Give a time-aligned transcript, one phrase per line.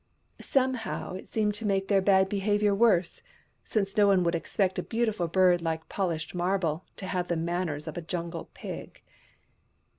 [0.39, 3.21] Somehow, it seemed to make their bad behaviour worse,
[3.63, 7.87] since no one would expect a beautiful bird like pohshed marble to have the manners
[7.87, 9.03] of a jungle pig.